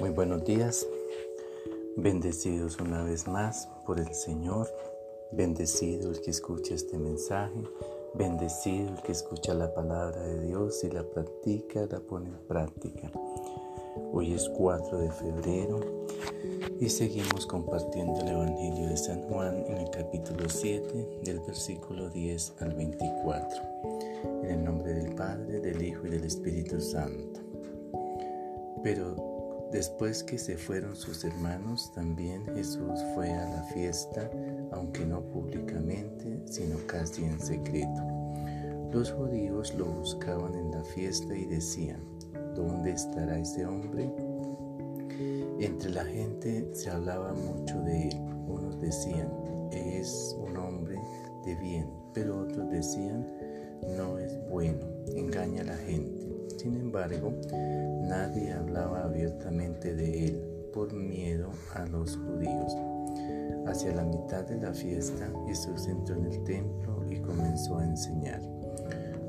[0.00, 0.86] Muy buenos días,
[1.94, 4.66] bendecidos una vez más por el Señor,
[5.30, 7.62] bendecido el que escucha este mensaje,
[8.14, 13.12] bendecido el que escucha la palabra de Dios y la practica, la pone en práctica.
[14.10, 15.80] Hoy es 4 de febrero
[16.80, 22.54] y seguimos compartiendo el Evangelio de San Juan en el capítulo 7 del versículo 10
[22.60, 23.62] al 24.
[24.44, 27.40] En el nombre del Padre, del Hijo y del Espíritu Santo.
[28.82, 29.29] Pero
[29.72, 34.30] después que se fueron sus hermanos, también Jesús fue a la fiesta,
[34.72, 38.02] aunque no públicamente, sino casi en secreto.
[38.92, 42.00] Los judíos lo buscaban en la fiesta y decían,
[42.54, 44.12] ¿dónde estará ese hombre?
[45.60, 48.20] Entre la gente se hablaba mucho de él.
[48.48, 49.30] Unos decían,
[49.70, 50.98] es un hombre
[51.44, 53.26] de bien, pero otros decían,
[53.96, 56.26] no es bueno, engaña a la gente.
[56.56, 57.32] Sin embargo,
[58.02, 58.99] nadie hablaba
[59.38, 60.42] de él
[60.72, 62.74] por miedo a los judíos.
[63.66, 68.40] Hacia la mitad de la fiesta, Jesús entró en el templo y comenzó a enseñar.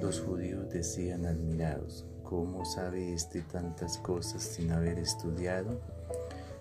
[0.00, 5.80] Los judíos decían admirados, ¿cómo sabe éste tantas cosas sin haber estudiado?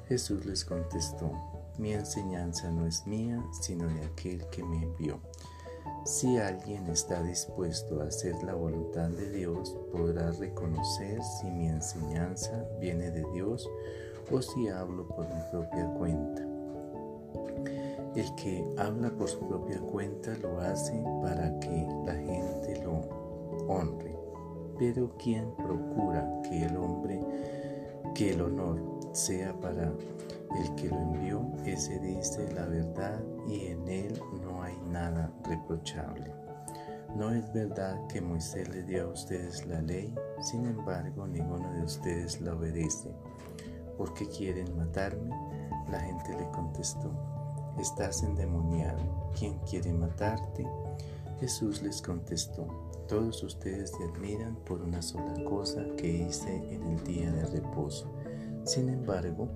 [0.08, 1.32] Jesús les contestó,
[1.78, 5.20] mi enseñanza no es mía, sino de aquel que me envió.
[6.08, 12.66] Si alguien está dispuesto a hacer la voluntad de Dios, podrá reconocer si mi enseñanza
[12.80, 13.70] viene de Dios
[14.32, 16.44] o si hablo por mi propia cuenta.
[18.16, 23.02] El que habla por su propia cuenta lo hace para que la gente lo
[23.68, 24.16] honre.
[24.80, 27.20] Pero quien procura que el hombre,
[28.16, 28.80] que el honor
[29.12, 29.92] sea para
[30.56, 36.32] el que lo envió, ese dice la verdad y en él no hay nada reprochable.
[37.16, 41.84] No es verdad que Moisés le dio a ustedes la ley, sin embargo ninguno de
[41.84, 43.10] ustedes la obedece.
[43.98, 45.30] ¿Por qué quieren matarme?
[45.90, 47.12] La gente le contestó,
[47.80, 50.68] estás endemoniado, ¿quién quiere matarte?
[51.40, 52.68] Jesús les contestó,
[53.08, 58.12] todos ustedes se admiran por una sola cosa que hice en el día de reposo.
[58.66, 59.48] Sin embargo,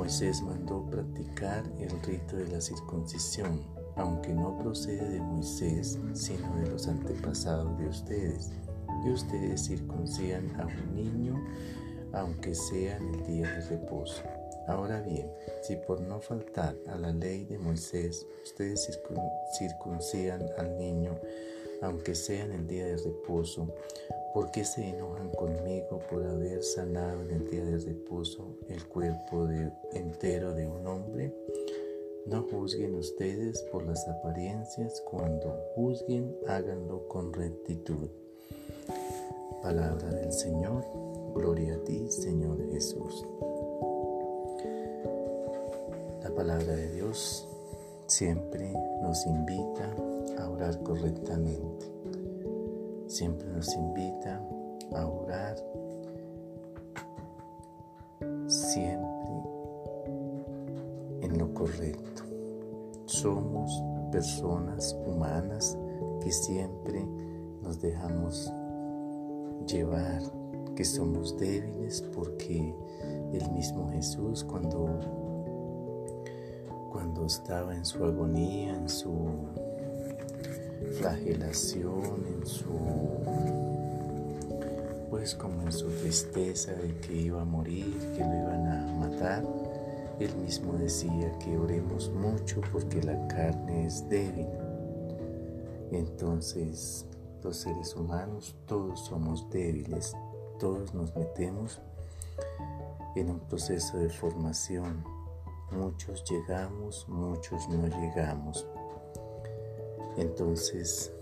[0.00, 3.60] Moisés mandó practicar el rito de la circuncisión,
[3.96, 8.50] aunque no procede de Moisés, sino de los antepasados de ustedes.
[9.04, 11.44] Y ustedes circuncidan a un niño,
[12.14, 14.22] aunque sea en el día de reposo.
[14.68, 15.30] Ahora bien,
[15.62, 18.88] si por no faltar a la ley de Moisés, ustedes
[19.58, 21.14] circuncidan al niño,
[21.82, 23.68] aunque sea en el día de reposo,
[24.32, 29.48] ¿Por qué se enojan conmigo por haber sanado en el día de reposo el cuerpo
[29.92, 31.34] entero de un hombre?
[32.26, 38.08] No juzguen ustedes por las apariencias, cuando juzguen háganlo con rectitud.
[39.62, 40.84] Palabra del Señor,
[41.34, 43.26] gloria a ti Señor Jesús.
[46.22, 47.48] La palabra de Dios
[48.06, 49.92] siempre nos invita
[50.38, 51.86] a orar correctamente
[53.10, 54.40] siempre nos invita
[54.94, 55.56] a orar
[58.46, 59.08] siempre
[61.20, 62.22] en lo correcto.
[63.06, 63.82] Somos
[64.12, 65.76] personas humanas
[66.22, 67.04] que siempre
[67.62, 68.52] nos dejamos
[69.66, 70.22] llevar,
[70.76, 72.74] que somos débiles porque
[73.32, 74.88] el mismo Jesús cuando
[76.90, 79.12] cuando estaba en su agonía, en su
[81.00, 82.68] flagelación, en su
[85.08, 89.44] pues como en su tristeza de que iba a morir, que lo iban a matar,
[90.20, 94.46] él mismo decía que oremos mucho porque la carne es débil.
[95.90, 97.06] Entonces,
[97.42, 100.14] los seres humanos todos somos débiles,
[100.58, 101.80] todos nos metemos
[103.16, 105.02] en un proceso de formación.
[105.72, 108.66] Muchos llegamos, muchos no llegamos.
[110.16, 111.12] Entonces,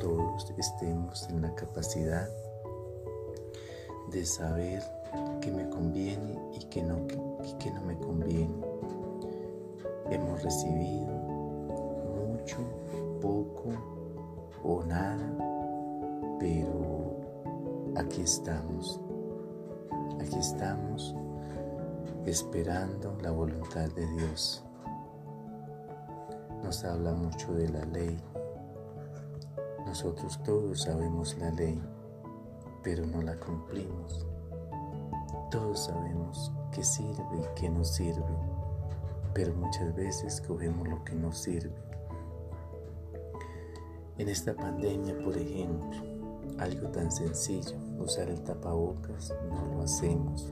[0.00, 2.28] todos estemos en la capacidad
[4.10, 4.82] de saber
[5.40, 7.06] qué me conviene y qué no,
[7.42, 8.54] y no me conviene.
[10.10, 11.12] Hemos recibido
[12.28, 12.58] mucho,
[13.20, 13.70] poco
[14.62, 15.36] o nada,
[16.38, 17.16] pero
[17.96, 19.00] aquí estamos.
[20.20, 21.14] Aquí estamos
[22.24, 24.64] esperando la voluntad de Dios
[26.64, 28.18] nos habla mucho de la ley.
[29.84, 31.78] Nosotros todos sabemos la ley,
[32.82, 34.26] pero no la cumplimos.
[35.50, 38.24] Todos sabemos qué sirve y qué no sirve,
[39.34, 41.76] pero muchas veces cogemos lo que no sirve.
[44.16, 46.00] En esta pandemia, por ejemplo,
[46.58, 50.50] algo tan sencillo, usar el tapabocas, no lo hacemos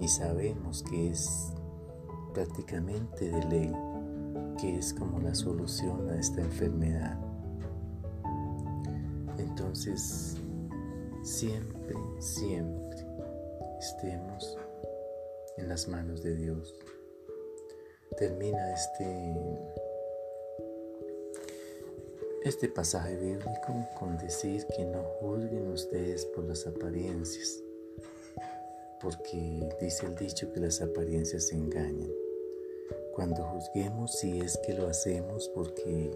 [0.00, 1.52] y sabemos que es
[2.32, 3.91] prácticamente de ley,
[4.60, 7.18] que es como la solución a esta enfermedad.
[9.38, 10.36] Entonces,
[11.22, 13.06] siempre, siempre
[13.78, 14.58] estemos
[15.56, 16.74] en las manos de Dios.
[18.16, 19.36] Termina este
[22.44, 27.62] este pasaje bíblico con decir que no juzguen ustedes por las apariencias,
[29.00, 32.21] porque dice el dicho que las apariencias engañan.
[33.14, 36.10] Cuando juzguemos, si es que lo hacemos porque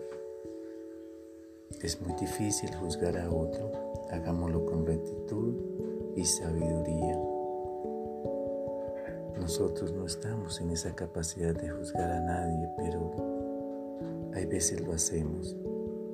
[1.82, 3.70] es muy difícil juzgar a otro,
[4.10, 5.54] hagámoslo con rectitud
[6.16, 7.18] y sabiduría.
[9.38, 13.12] Nosotros no estamos en esa capacidad de juzgar a nadie, pero
[14.34, 15.54] hay veces lo hacemos.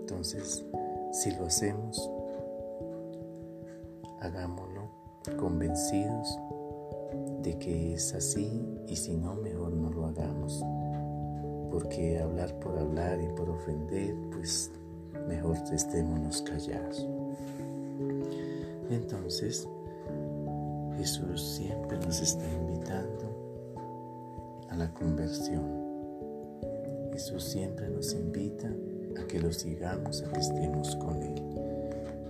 [0.00, 0.64] Entonces,
[1.12, 2.10] si lo hacemos,
[4.20, 4.90] hagámoslo
[5.38, 6.38] convencidos
[7.42, 10.62] de que es así y si no, mejor no lo hagamos.
[11.70, 14.70] Porque hablar por hablar y por ofender, pues
[15.26, 17.08] mejor estémonos callados.
[18.90, 19.66] Entonces,
[20.98, 25.64] Jesús siempre nos está invitando a la conversión.
[27.14, 28.68] Jesús siempre nos invita
[29.18, 31.42] a que lo sigamos, a que estemos con Él.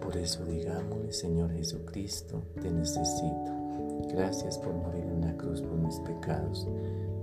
[0.00, 3.61] Por eso digámosle, Señor Jesucristo, te necesito.
[4.08, 6.68] Gracias por morir en la cruz por mis pecados.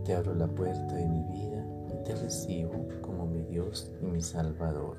[0.06, 4.22] Te abro la puerta de mi vida y te recibo como mi Dios y mi
[4.22, 4.98] Salvador.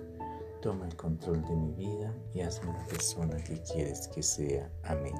[0.63, 4.71] Toma el control de mi vida y hazme la persona que quieres que sea.
[4.85, 5.15] Amén.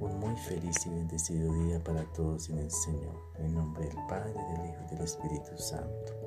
[0.00, 3.14] Un muy feliz y bendecido día para todos en el Señor.
[3.38, 6.19] En nombre del Padre, del Hijo y del Espíritu Santo.